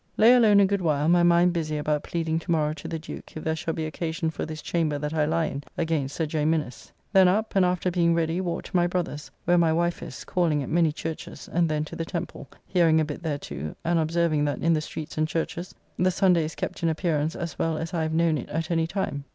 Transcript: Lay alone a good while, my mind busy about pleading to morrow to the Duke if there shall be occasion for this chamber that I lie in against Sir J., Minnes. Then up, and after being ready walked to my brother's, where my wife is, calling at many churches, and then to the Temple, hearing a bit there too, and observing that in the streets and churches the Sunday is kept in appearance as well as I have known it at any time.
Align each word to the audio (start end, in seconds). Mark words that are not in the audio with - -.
Lay 0.17 0.33
alone 0.33 0.59
a 0.59 0.65
good 0.65 0.81
while, 0.81 1.07
my 1.07 1.21
mind 1.21 1.53
busy 1.53 1.77
about 1.77 2.01
pleading 2.01 2.39
to 2.39 2.49
morrow 2.49 2.73
to 2.73 2.87
the 2.87 2.97
Duke 2.97 3.37
if 3.37 3.43
there 3.43 3.55
shall 3.55 3.75
be 3.75 3.85
occasion 3.85 4.31
for 4.31 4.47
this 4.47 4.59
chamber 4.63 4.97
that 4.97 5.13
I 5.13 5.25
lie 5.25 5.45
in 5.45 5.63
against 5.77 6.15
Sir 6.15 6.25
J., 6.25 6.43
Minnes. 6.43 6.91
Then 7.13 7.27
up, 7.27 7.55
and 7.55 7.63
after 7.63 7.91
being 7.91 8.15
ready 8.15 8.41
walked 8.41 8.65
to 8.71 8.75
my 8.75 8.87
brother's, 8.87 9.29
where 9.45 9.59
my 9.59 9.71
wife 9.71 10.01
is, 10.01 10.23
calling 10.23 10.63
at 10.63 10.69
many 10.69 10.91
churches, 10.91 11.47
and 11.47 11.69
then 11.69 11.85
to 11.85 11.95
the 11.95 12.03
Temple, 12.03 12.47
hearing 12.65 12.99
a 12.99 13.05
bit 13.05 13.21
there 13.21 13.37
too, 13.37 13.75
and 13.85 13.99
observing 13.99 14.43
that 14.45 14.57
in 14.63 14.73
the 14.73 14.81
streets 14.81 15.19
and 15.19 15.27
churches 15.27 15.75
the 15.99 16.09
Sunday 16.09 16.45
is 16.45 16.55
kept 16.55 16.81
in 16.81 16.89
appearance 16.89 17.35
as 17.35 17.59
well 17.59 17.77
as 17.77 17.93
I 17.93 18.01
have 18.01 18.11
known 18.13 18.39
it 18.39 18.49
at 18.49 18.71
any 18.71 18.87
time. 18.87 19.25